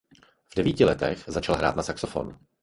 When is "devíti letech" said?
0.55-1.23